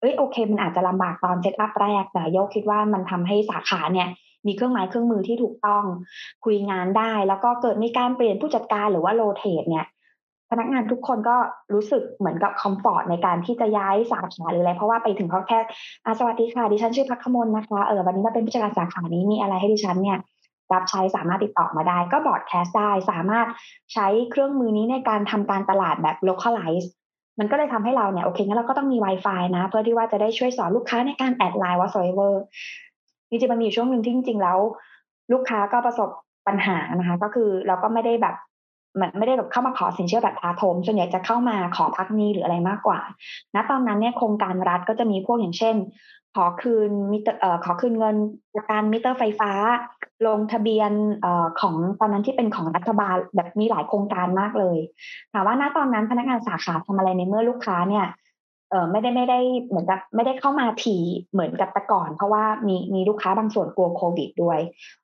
[0.00, 4.08] เอ้ยโอเค มันอาจจะลำบากตอน set up แรกแต่โยคิดว่ามันทำให้สาขาเนี่ย
[4.46, 5.84] มีเครื่องหมายเครื่องมือที่ถูกต้อง
[6.44, 9.86] คุยงานได้ แล้วก็เกิดมีการเปลี่ยนผู้จัดการหรือว่า rotate เนี่ย
[10.50, 11.36] พนักงานทุกคนก็
[11.74, 15.58] รู้สึกเหมือนกับ comfort ในการที่จะย้ายสาขาหรืออะไรเพราะว่าไปถึงเขาแค่
[16.04, 20.18] อาสวัสดีค่ะดิฉันชื่อพักขมลนะคะเออวันนี้มาเป็นผู้จัดการสาขานี้มีอะไรให้ดิฉันเนี่ย
[20.72, 23.46] รับใช้สามารถติดต่อมาได้ ก็ broadcast ได้สามารถ
[23.92, 26.86] ใช้เครื่องมือนี้ในการทำการตลาดแบบ localize
[27.38, 32.32] มันก็เลยทำให้เราเนี่ยโอเคงั้นเราก็ต้องมี Wi-Fi นะ เพื่อที่ว่าจะได้ช่วยสอนลูกค้าในการ add LINE whatsoever
[33.28, 34.58] จริงๆมันมีช่วงหนึ่งที่จริงๆแล้ว
[35.32, 36.08] ลูกค้าก็ประสบ
[36.46, 38.34] ปัญหานะคะ ก็คือเราก็ไม่ได้แบบ
[39.00, 43.00] มันไม่ได้แบบเข้ามาขอสินเชื่อแบบทาทมส่วนใหญ่จะเข้ามาขอพักนี้หรืออะไรมากกว่า
[43.54, 45.76] ณ ตอนนั้นเนี่ยโครงการรัฐก็จะมีพวกอย่างเช่น
[46.36, 48.16] ขอคืนมิเตอร์เอ่อขอคืนเงิน
[48.54, 49.52] จากการมิเตอร์ไฟฟ้า
[50.26, 50.92] ลงทะเบียน
[51.22, 54.78] เอ่อของตอนนั้นที่เป็นของรัฐบาลแบบมีหลายโครงการมากเลย
[55.32, 58.06] ถามว่าณตอนนั้นพนักงานสาขาทำอะไรในเมื่อลูกค้าเนี่ย
[58.70, 64.58] เออไม่ได้ไม่ได้เหมือนกับไม่ได้เข้ามาถี่เหมือนกับแต่ก่อน เพราะว่ามีมีลูกค้าบางส่วนกลัวโควิดด้วย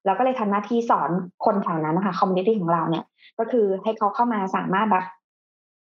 [0.04, 1.10] เราก็เลยทำหน้าที่สอน
[1.44, 3.04] คนแถวนั้นนะคะ community ของเราเนี่ย
[3.38, 5.04] ก็คือให้เขาเข้ามาสามารถแบบ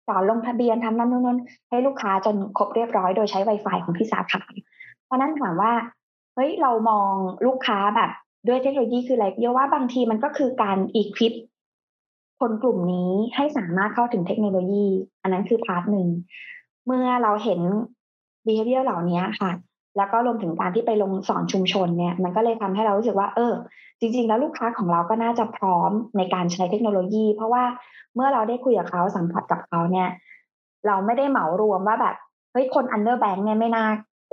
[0.09, 1.39] สอนลงทะเบียนทำนั่นนู่น
[1.71, 4.43] ให้ลูกค้าจนครบเรียบร้อยโดยใช้ Wi-Fi ของที่สาขา
[5.05, 5.73] เพราะนั้นถามว่า
[6.35, 7.13] เฮ้ยเรามอง
[7.47, 8.11] ลูกค้าแบบ
[8.49, 11.35] ด้วยเทคโนโลยีคืออะไรเยอะว่าบางทีมันก็คือการ equip
[12.41, 14.87] คนกลุ่มนี้ให้สามารถเข้าถึงเทคโนโลยี
[15.23, 16.09] อันนั้นคือ part หนึ่ง
[16.87, 17.61] เมื่อเราเห็น
[18.47, 19.51] behavior เหล่านี้ค่ะ
[19.97, 23.53] แล้วก็รวมถึงการที่ไปลงสอนชุมชนเนี่ย มันก็เลยทำให้เรารู้สึกว่า เออ
[24.01, 27.65] จริง ๆ แล้วลูกค้าของเราก็น่าจะพร้อมในการใช้เทคโนโลยี เพราะว่า
[28.15, 30.09] เมื่อเราได้คุยกับเขาสัมผัสกับเขาเนี่ย
[30.87, 32.15] เราไม่ได้เหมารวมว่าแบบ
[32.53, 33.87] เฮ้ยคน underbanked เนี่ยไม่น่า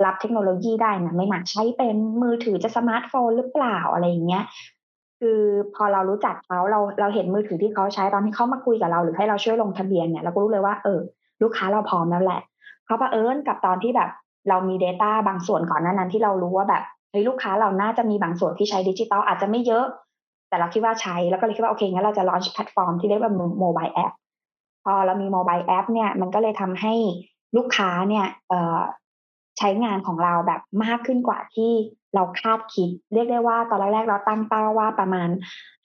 [0.04, 4.44] รับเทคโนโลยีได้นะไม่น่าใช้เป็นมือถือจะสมาร์ทโฟนหรือเปล่าอะไรอย่างเงี้ย
[5.20, 5.40] คือ
[5.74, 11.00] พอเรารู้จักเขาเราเราเห็นมือถือที่เขาใช้ตอนที่เขามาคุยกับเราหรือให้เราช่วยลงทะเบียนเนี่ยเราก็รู้เลยว่า เออ
[11.42, 12.40] ลูกค้าเราพร้อมแล้วแหละ
[12.86, 14.10] ก็บังเอิญกับตอนที่แบบ
[14.48, 19.84] เรามี Data บางส่วนก่อนนั้นนั้นที่เรารู้ว่าแบบเฮ้ยลูกค้าเราน่าจะมีบางส่วนที่ใช้ดิจิตอลอาจจะไม่เยอะ
[20.48, 24.12] แต่เราคิดว่าใช้แล้วก็เลยคิดว่าโอเคงั้นเราจะ launch แพลตฟอร์มที่เรียกว่า mobile app
[24.84, 26.94] พอเรามี mobile app เนี่ยมันก็เลยทำให้
[27.56, 28.26] ลูกค้าเนี่ย
[29.58, 31.72] ใช้งานของเราแบบมากขึ้นกว่าที่
[32.14, 35.28] เราคาดคิด เรียกได้ว่าตอนแรกๆเราตั้งเป้าว่าประมาณ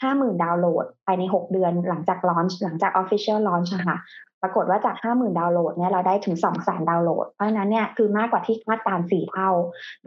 [0.01, 3.97] ห้าหมื่นดาวน์โหลดภายในหกเดือนหลังจาก launch หลังจาก official launch ค่ะ
[4.41, 9.49] ปรากฏว่าจากห้าหมื่นดาวน์โหลดเนี่ยเราได้ถึงสองแสนดาวน์โหลด เพราะฉะนั้นเนี่ยคือมากกว่าที่คาดการสี่เท่า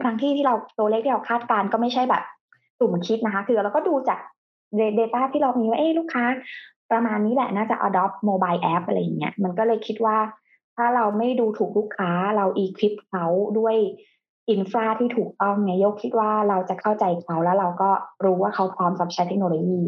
[0.03, 2.23] ทั้งที่ที่เราตัวเลขที่เราคาดการก็ไม่ใช่แบบ
[2.79, 4.19] สุ่มคิดนะคะ คือเราก็ดูจาก
[4.99, 6.25] Data ที่เรามีว่าเอ้ลูกค้า
[6.91, 10.17] ประมาณนี้แหละน่าจะ adopt mobile app อะไรอย่างเงี้ยมันก็เลยคิดว่า
[10.75, 13.25] ถ้าเราไม่ดูถูกลูกค้าเรา equip เขา
[13.59, 13.75] ด้วย
[14.49, 17.89] อินฟราที่ถูกต้องเนี่ยยกคิดว่าเราจะเข้าใจเขาแล้วเราก็
[18.25, 19.81] รู้ว่าเขาพร้อมสับใช้เทคโนโลยี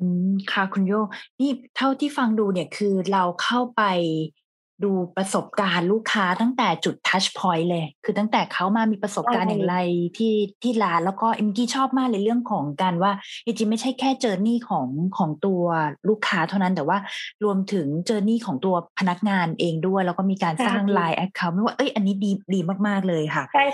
[0.02, 0.92] ืมค่ะคุณโย
[1.40, 3.80] นี่เท่าที่ฟังดูเนี่ยคือเราเข้าไป
[4.84, 9.76] ดูประสบการณ์ลูกค้าตั้งแต่จุด touchpoint เลย คือตั้งแต่เขามามีประสบการณ์อย่างไร
[10.16, 13.12] ที่ที่ร้านแล้วก็เอ็มกี้ชอบมากเลยเรื่องของการว่า
[13.44, 14.86] จริงๆไม่ใช่แค่ journey ของ
[15.18, 15.62] ของตัว
[16.08, 16.98] ลูกค้าเท่านั้นแต่ว่า
[17.44, 23.64] รวมถึง journey ของตัวพนักงานเองด้วย แล้วก็มีการสร้าง LINE account ไม่ว่าเอ้ยอันนี้ดีดีมากๆเลยค่ะใช่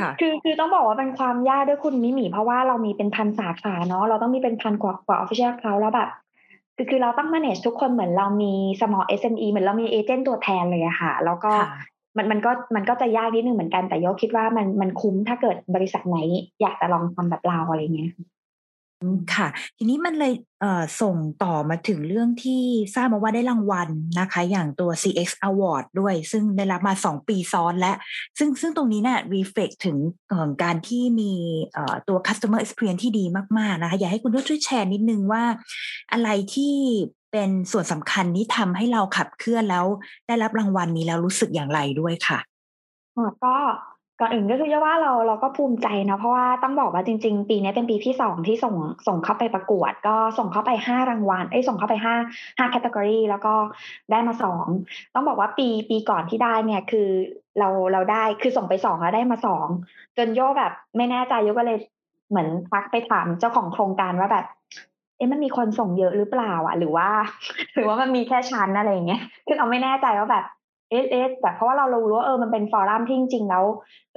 [0.00, 6.08] ค่ะคือคือต้องบอกว่าเป็นความยากด้วยคุณมิมีเพราะว่าเรามีเป็นพันสาขาเนาะเราต้องมีเป็นพันกว่ากว่า official account แล้วแบบ
[6.76, 11.52] คือคือเราต้อง manage ทุกคนเหมือนเรามี small SME เหมือนเรามีเอเจนต์ตัวแทนเลยอะค่ะ แล้วก็
[12.16, 16.18] มันมันก็มันก็จะยากนิดนึงเหมือนกันแต่โยคิดว่ามันมันคุ้มถ้าเกิดบริษัทไหน
[16.62, 18.10] อยากจะลองทำแบบเราอะไรเงี้ย
[19.34, 22.62] ค่ะ ทีนี้มันเลยเส่งต่อมาถึงเรื่องที่
[22.94, 23.88] ทราบมาว่าได้รางวัล
[24.20, 27.92] นะคะ อย่างตัว CX Award ด้วย ซึ่งได้รับมาสองปีซ้อนและ
[28.38, 29.96] ซึ่งซึ่งตรงนี้เนี่ย reflect ถึง
[30.62, 31.32] การที่มี
[32.08, 33.24] ตัว customer experience ที่ดี
[33.58, 35.44] มาก ๆ นะคะ อยากให้คุณช่วยแชร์นิดนึงว่า
[36.12, 36.74] อะไรที่
[37.32, 39.86] เป็นส่วนสำคัญที่ทำให้เราขับเคลื่อนแล้ว
[40.26, 42.38] ได้รับรางวัลนี้แล้วรู้สึกอย่างไรด้วยค่ะ
[43.44, 43.56] ก็
[44.20, 48.74] ก่อนอื่นก็คือจะว่าเราเราก็ภูมิใจนะเพราะว่าต้องบอกว่าจริง ๆ ปีนี้เป็นปีที่สองที่ส่ง
[49.06, 52.14] ส่งเข้าไปประกวด ก็ส่งเข้าไปห้ารางวัลเอ้ส่งเข้าไปห้า
[52.58, 53.54] ห้าแคตตากรีแล้วก็
[54.10, 54.66] ได้มาสอง
[55.14, 57.08] ต้องบอกว่าปีปีก่อนที่ได้เนี่ยคือ
[57.58, 59.66] เราเราได้คือส่งไปสองแล้วได้มาสอง
[60.16, 61.78] จนโยแบบไม่แน่ใจโยก็เลย
[62.30, 64.46] เหมือนพักไปถามเจ้าของโครงการว่าแบบ
[65.16, 67.08] เอ๊ะมันมีคนส่งเยอะหรือเปล่าอะ หรือว่า
[67.74, 70.44] หรือว่ามันมีแค่ฉันอะไรอย่างเงี้ยคือเราไม่แน่ใจว่าแบบ
[70.94, 73.64] เอสเอสแบบเพราะว่าเรารู้ว่าเออมันเป็น forum ที่จริงๆแล้ว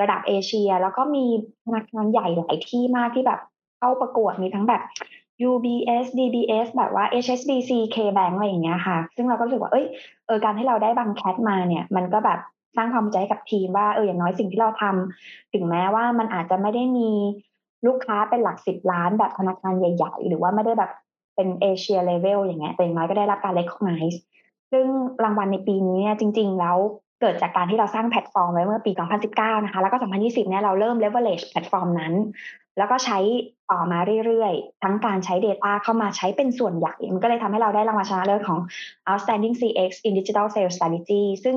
[0.01, 1.25] ระดับเอเชีย แล้วก็มี
[1.65, 3.39] ธนาคารใหญ่หลายที่มากที่แบบ
[3.77, 4.81] เข้าประกวดมีทั้งแบบ
[5.49, 9.85] UBS DBS แบบว่า HSBC KBank อะไรอย่างเงี้ยค่ะ ซึ่งเราก็รู้สึกว่าเอ้ย
[10.25, 12.39] เออการที่เราได้บังแคทมาเนี่ย มันก็แบบ
[12.77, 17.09] สร้างความมั่นใจกับทีมว่าเอออย่างน้อยสิ่งที่เราทำถึงแม้ว่ามันอาจจะไม่ได้มี
[17.85, 20.91] ลูกค้าเป็นหลักสิบล้านแบบธนาคารใหญ่ ๆ หรือว่าไม่ได้แบบ
[21.35, 24.17] เป็น Asia level อย่างเงี้ยแต่อย่างน้อยก็ได้รับการเล c o g n i z e
[24.71, 24.85] ซึ่ง
[25.23, 26.77] รางวัลในปีนี้เนี่ยจริง ๆ แล้ว
[27.21, 28.91] เกิดจากการที่เราสร้างแพลตฟอร์มไว้เมื่อปี
[29.27, 32.13] 2019 นะคะ แล้วก็ 2020 เนี่ยเราเริ่ม leverage แพลตฟอร์มนั้น
[32.77, 33.19] แล้วก็ใช้
[33.71, 38.59] ต่อมาเรื่อยๆ ทั้งการใช้ Data เข้ามาใช้เป็นส่วนใหญ่ มันก็เลยทำให้เราได้รางวัลชนะเลิศของ
[39.07, 41.55] Outstanding CX in Digital Sales Strategy ซึ่ง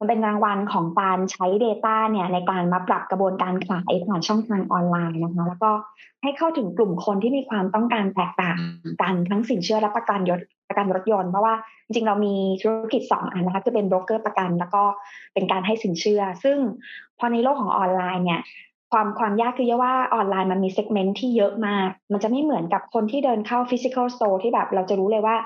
[0.00, 5.70] มันเป็นรางวัลของการใช้ Data เนี่ยในการมาปรับกระบวนการขายผ่านช่องทางออนไลน์นะคะ แล้วก็
[6.22, 8.58] ให้เข้าถึงกลุ่มคนที่มีความต้องการแตกต่าง
[9.02, 14.82] กันทั้งสินเชื่อและประกันรถประกันรถยนต์เพราะว่าจริงๆเรามีธุรกิจสองอันนะคะคือเป็นโบรกเกอร์ประกัน แล้วก็
[15.34, 16.56] เป็นการให้สินเชื่อ ซึ่ง
[17.18, 18.40] พอในโลกของออนไลน์เนี่ย
[18.92, 25.36] ความความยากคือโยว่าออนไลน์มันมี segment ที่เยอะมาก มันจะไม่เหมือนกับคนที่เดินเข้า physical store ที่แบบเราจะรู้เลยว่า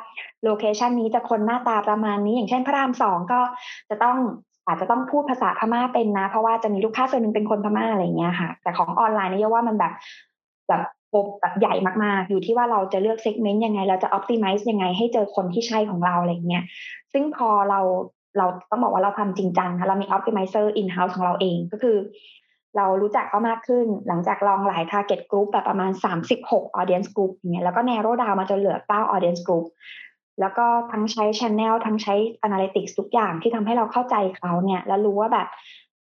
[0.44, 3.40] location นี้จะคนหน้าตาประมาณนี้อย่างเช่นพระรามสองก็
[3.90, 4.16] จะต้อง
[4.66, 9.92] อาจจะต้องพูดภาษาพม่าเป็นนะ เพราะว่าจะมีลูกค้าส่วนหนึ่งเป็นคนพม่าอะไรเงี้ยค่ะ แต่ของออนไลน์นี่ยว่ามันแบบ
[10.68, 16.64] แบบปบแบบใหญ่มากๆ อยู่ที่ว่าเราจะเลือก segment ยังไง เราจะออ t ติมิซ์ยังไงให้เจอคนที่ใช่ของเราอะไรเงี้ย
[17.12, 17.80] ซึ่งพอเรา
[18.38, 21.96] เราต้องบอกว่าเราทำจริงจังค่ะเรามีออ t ติมิเซอร์อินเฮ้าส์ของเราเองก็คือ
[22.76, 25.90] เรารู้จักเขามากขึ้น หลังจากลองหลาย target group แบบประมาณ
[26.34, 29.64] 36 audience group อย่างเงี้ยแล้วก็ narrow down มาจนเหลือ 9 audience group
[30.40, 32.14] แล้วก็ทั้งใช้ channel ทั้งใช้
[32.46, 35.48] analytics ทุกอย่างที่ทำให้เราเข้าใจเขาเนี่ย แล้วรู้ว่าแบบ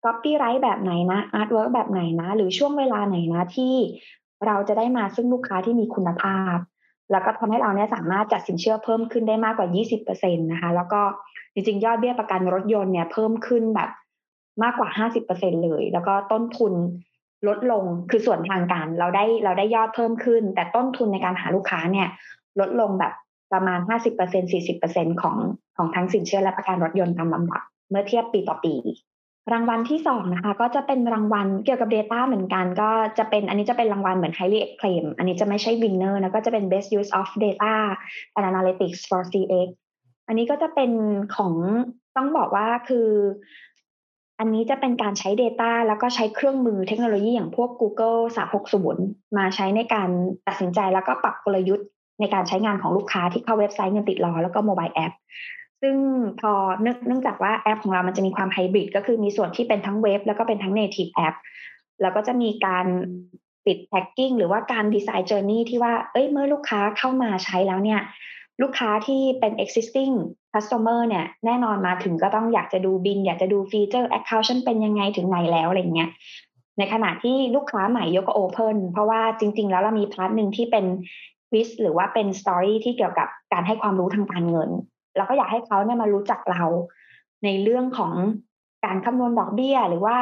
[0.04, 3.76] copyright แบบไหนนะ artwork แบบไหนนะ หรือช่วงเวลาไหนนะที่
[4.46, 6.58] เราจะได้มาซึ่งลูกค้าที่มีคุณภาพ
[7.12, 9.68] แล้วก็ทำให้เราเนี่ยสามารถจัดสินเชื่อเพิ่มขึ้นได้มากกว่า
[10.06, 11.02] 20%นะคะ แล้วก็
[11.54, 13.90] จริงๆ ยอดเบี้ยประกันรถยนต์เนี่ยเพิ่มขึ้นแบบ
[14.64, 16.74] มากกว่า50%เปอร์เซ็นเลย แล้วก็ต้นทุน
[17.48, 22.08] ลดลงคือส่วนทางการเราได้เราได้ยอดเพิ่มขึ้น แต่ต้นทุนในการหาลูกค้าเนี่ย
[22.60, 23.14] ลดลงแบบ
[23.54, 23.80] ประมาณ
[24.22, 25.38] 50% 40%ของ
[25.78, 28.76] ของทั้งสินเชื่อและประกันรถยนต์ตามลำดับ เมื่อเทียบปีต่อปี
[29.54, 37.76] รางวัลที่สองนะคะ ก็จะเป็นรางวัลเกี่ยวกับ Data เหมือนกัน ก็จะเป็นอันนี้จะเป็นรางวัลเหมือน highly acclaim อันนี้จะไม่ใช่ winner นะก็จะเป็น best use of data
[38.36, 39.70] and analytics for CX
[40.28, 40.92] อันนี้ก็จะเป็น
[41.36, 41.54] ของ
[42.18, 43.08] ต้องบอกว่าคือ
[44.44, 48.20] อันนี้จะเป็นการใช้ Data แล้วก็ใช้เครื่องมือเทคโนโลยีอย่างพวก Google
[48.78, 50.10] 360 มาใช้ในการ
[50.48, 51.88] ตัดสินใจแล้วก็ปรับกลยุทธ์
[52.20, 55.14] ในการใช้งานของลูกค้าที่เข้าเว็บไซต์เงินติดล้อแล้วก็ mobile app
[55.82, 55.96] ซึ่ง
[56.42, 61.36] พอเนื่องจากว่าแอปของเรามันจะมีความไฮบริดก็คือมีส่วนที่เป็นทั้งเว็บแล้วก็เป็นทั้ง native app
[62.02, 62.86] แล้วก็จะมีการ
[63.66, 68.02] ติด tagging หรือว่าการ design journey ที่ว่า เอ้ยเมื่อลูกค้าเข้ามาใช้แล้วเนี่ย
[68.62, 70.14] ลูกค้าที่เป็น existing
[70.54, 76.10] customer เนี่ยแน่นอนมาถึงก็ต้องอยากจะดูบิน อยากจะดูฟีเจอร์ account ฉันเป็นยังไงถึงไหนแล้วอะไรเงี้ย
[76.78, 80.86] ในขณะที่ลูกค้าใหม่โยก็ open เพราะว่าจริง ๆ แล้วเรามี part หนึ่งที่เป็น
[81.54, 84.70] quiz หรือว่าเป็น story ที่เกี่ยวกับการให้ความรู้ทางการเงิน
[85.18, 86.64] เราก็อยากให้เขาเนี่ยมารู้จักเรา
[87.44, 88.14] ในเรื่องของ
[88.86, 90.18] การคำนวณดอกเบี้ยหรือว่า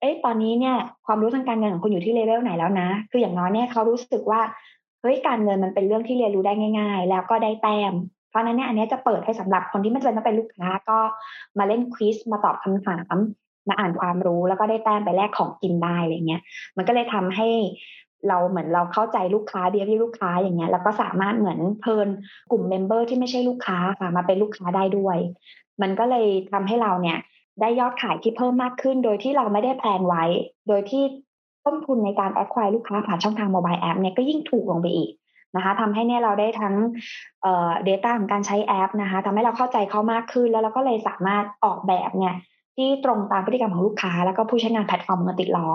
[0.00, 4.40] เอ๊ะตอนนี้เนี่ยความรู้ทางการเงินของคุณอยู่ที่เลเวลไหนแล้วนะ คืออย่างน้อยเนี่ยเขารู้สึกว่า
[5.00, 7.92] เฮ้ยการเงินมันเป็นเรื่องที่เรียนรู้ได้ง่าย ๆ แล้วก็ได้แต้ม
[8.30, 10.98] เพราะนั้นเนี่ยอันนี้จะเปิดให้สำหรับคนที่ไม่จำเป็นต้องเป็นลูกค้าก็
[11.58, 13.14] มาเล่น quiz มาตอบคำถาม
[13.68, 16.42] มาอ่านความรู้แล้วก็ได้แต้มไปแลกของกินได้อะไรเงี้ย
[16.76, 17.48] มันก็เลยทำให้
[18.28, 22.08] เราเหมือนเราเข้าใจลูกค้าเดียวที่ลูกค้าอย่างเงี้ยแล้วก็สามารถเหมือน turn
[22.50, 25.18] กลุ่ม member ที่ไม่ใช่ลูกค้าค่ะมาเป็นลูกค้าได้ด้วย
[25.82, 27.18] มันก็เลยทำให้เราเนี่ย
[27.60, 30.24] ได้ยอดขายที่เพิ่มมากขึ้น โดยที่เราไม่ได้ plan ไว้
[30.68, 31.04] โดยที่
[31.66, 35.10] ต้นทุนในการแอดควายลูกค้าผ่านช่องทาง mobile app เนี่ยก็ยิ่งถูกลงไปอีก
[35.56, 36.74] นะคะทำให้เนี่ยเราได้ทั้ง
[37.42, 42.34] เอ่อ data ของการใช้แอปนะคะทำให้เราเข้าใจเขามากขึ้น แล้วเราก็เลยสามารถออกแบบเนี่ย
[42.76, 45.68] ที่ตรงตามพฤติกรรมของลูกค้า แล้วก็ผู้ใช้งานแพลตฟอร์มเงินติดล้อ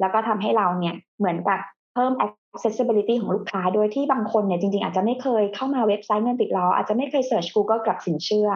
[0.00, 1.60] แล้วก็ทำให้เราเนี่ยเหมือนกับ
[1.94, 8.48] เพิ่ม accessibility ของลูกค้า โดยที่บางคนเนี่ยจริง ๆ อาจจะไม่เคยเข้ามาเว็บไซต์เงินติดล้อ อาจจะไม่เคย search Google กับสินเชื่อ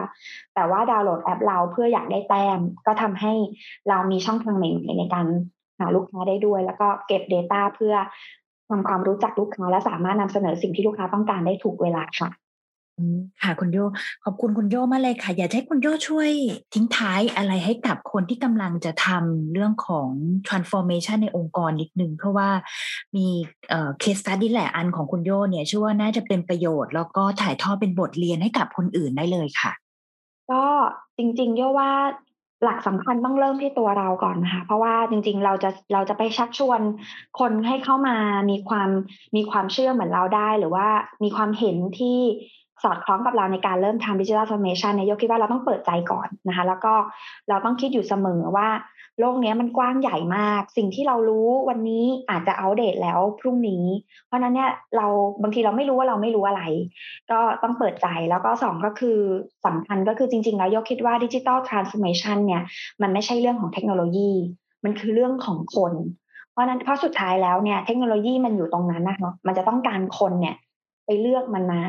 [0.55, 3.33] แต่ว่าดาวน์โหลดแอปเราเพื่ออยากได้แต้ม ก็ทำให้
[3.89, 5.27] เรามีช่องทางใหม่ในการ
[5.79, 7.95] หาลูกค้าได้ด้วย แล้วก็เก็บ Data เพื่อ
[8.69, 12.29] ทำความรู้จักลูกค้าและสามารถนำเสนอสิ่งที่ลูกค้าต้องการได้ถูกเวลาค่ะ
[13.43, 13.77] ค่ะคุณโย
[14.23, 16.29] ขอบคุณคุณโยมากเลยค่ะ อยากให้คุณโยช่วย
[16.73, 20.09] ทิ้งท้ายอะไรให้กับคนที่กำลังจะทำเรื่องของ
[20.47, 22.49] transformation ในองค์กรนิดนึง เพราะว่า
[23.15, 23.27] มี
[23.69, 29.71] เอ่อ case study แหละอันของคุณโยเนี่ยเชื่อว่าน่าจะเป็นประโยชน์ แล้วก็ถ่ายทอดเป็นบทเรียนให้กับคนอื่นได้เลยค่ะ
[30.51, 30.63] ก็
[31.17, 31.91] จริงๆโยว่า
[32.63, 36.81] หลักสำคัญต้องเริ่มที่ตัวเราก่อนนะคะเพราะว่าจริง ๆ เราจะเราจะไปชักชวน
[37.39, 38.15] คนให้เข้ามา
[38.49, 38.89] มีความ
[39.35, 40.87] มีความเชื่อเหมือนเราได้ หรือว่า
[41.23, 42.19] มีความเห็นที่
[42.83, 46.93] สอดคล้องกับเราในการเริ่มทำดิจิทัลทรานส์เมชันเนี่ยยกคิดว่าเราต้องเปิดใจก่อนนะคะ แล้วก็
[47.49, 48.69] เราต้องคิดอยู่เสมอว่า
[49.19, 53.85] โลกนี้มันกว้างใหญ่มาก สิ่งที่เรารู้วันนี้อาจจะอัปเดตแล้วพรุ่งนี้
[54.27, 55.07] เพราะนั้นเนี่ยเรา
[55.41, 56.61] บางทีเราไม่รู้ว่าเราไม่รู้อะไร
[57.31, 59.17] ก็ต้องเปิดใจแล้วก็สองก็คือ
[59.65, 62.61] สำคัญก็คือจริง ๆ แล้วยกคิดว่าดิจิทัลทรานส์เมชันเนี่ย
[63.01, 64.31] มันไม่ใช่เรื่องของเทคโนโลยี
[64.83, 65.93] มันคือเรื่องของคน
[66.51, 70.55] เพราะนั้นเพราะสุดท้ายแล้วเนี่ยเทคโนโลยีมันอยู่ตรงนั้นนะคะมันจะต้องการคนเนี่ย
[71.05, 71.79] ไปเลือกมันมา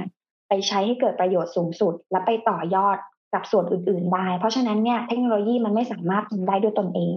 [0.49, 2.99] ไปใช้ให้เกิดประโยชน์สูงสุด และไปต่อยอด
[3.35, 7.15] กับส่วนอื่น ๆ ได้ เพราะฉะนั้นเนี่ยเทคโนโลยีมันไม่สามารถทำได้ด้วยตนเอง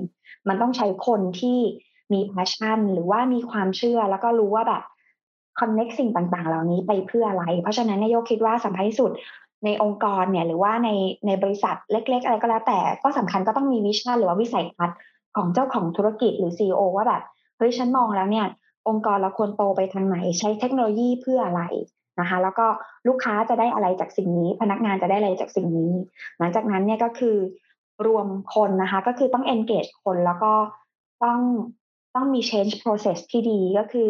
[0.47, 1.59] มันต้องใช้คนที่
[2.13, 4.83] มีพาชั่น หรือว่ามีความเชื่อแล้วก็รู้ว่าแบบ
[5.59, 9.11] connect สิ่งต่าง ๆ เหล่านี้ไปเพื่ออะไร เพราะฉะนั้นนายกคิดว่าสำคัญที่สุด
[9.65, 10.89] ในองค์กรเนี่ยหรือว่าใน
[11.25, 14.97] ในบริษัทเล็ก ๆ อะไรก็แล้วแต่ก็สำคัญก็ต้องมี vision หรือว่าวิสัยทัศน์
[15.35, 17.21] ของเจ้าของธุรกิจหรือ CEO ว่าแบบ
[17.57, 18.47] เฮ้ยฉันมองแล้วเนี่ย
[18.87, 21.61] องค์กรเราควรโตไปทางไหนใช้เทคโนโลยีเพื่ออะไร
[22.19, 22.67] นะคะ แล้วก็
[23.07, 25.93] ลูกค้าจะได้อะไรจากสิ่งนี้ พนักงานจะได้อะไรจากสิ่งนี้
[26.39, 27.37] หลังจากนั้นเนี่ยก็คือ
[28.05, 30.53] รวมคนนะคะ ก็คือต้อง engage คนแล้วก็
[31.23, 31.39] ต้อง
[32.15, 34.09] ต้องมี change process ที่ดีก็คือ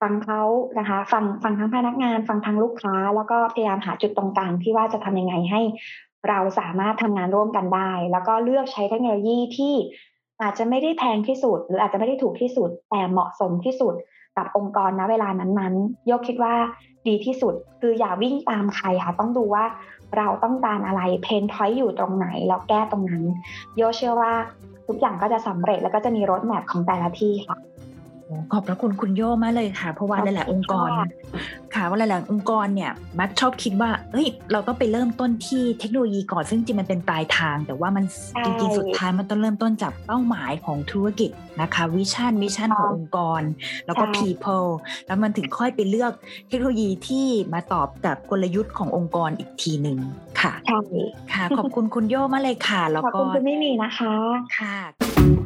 [0.00, 0.42] ฟังเขา
[0.78, 5.62] นะคะ ฟังฟังทั้งพนักงาน ฟังทั้งลูกค้า แล้วก็พยายามหาจุดตรงกลางที่ว่าจะทำยังไงให้
[6.28, 9.74] เราสามารถทำงานร่วมกันได้ แล้วก็เลือกใช้เทคโนโลยีที่
[10.42, 13.94] อาจจะไม่ได้แพงที่สุด หรืออาจจะไม่ได้ถูกที่สุด แต่เหมาะสมที่สุด
[14.36, 16.54] กับองค์กรณเวลานั้นๆ โยกคิดว่า
[17.06, 19.64] ดีที่สุดคืออย่าวิ่งตามใครค่ะ ต้องดูว่า
[20.16, 23.22] เราต้องการอะไรเพนพอยต์อยู่ตรงไหนแล้วแก้ตรงนั้น
[23.76, 24.32] โยเชื่อว่า
[24.86, 27.56] ทุกอย่างก็จะสำเร็จแล้วก็จะมี roadmap ของแต่ละที่ค่ะ
[28.52, 30.88] ขอบพระคุณคุณโยมากเลยค่ะ เพราะว่าหลายๆองค์กร
[31.74, 38.04] ค่ะว่าหลายๆองค์กรเนี่ย มักชอบคิดว่าเฮ้ยเราต้องไปเริ่มต้นที่เทคโนโลยีก่อนซึ่งจริงมันเป็นปลายทาง แต่ว่ามัน
[38.44, 43.42] จริงๆสุดท้ายมันต้องเริ่มต้นจากเป้าหมายของธุรกิจนะคะ vision mission ขององค์กร
[43.86, 44.68] แล้วก็ people
[45.06, 46.12] แล้วมันถึงค่อยไปเลือก
[46.48, 49.98] เทคโนโลยีที่มาตอบกับกลยุทธ์ขององค์กรอีกทีหนึ่ง
[50.40, 50.80] ค่ะใช่
[51.32, 54.14] ค่ะขอบคุณคุณโยมากเลยค่ะ แล้วก็ขอบคุณคุณไม่มีนะคะ
[54.58, 55.45] ค่ะ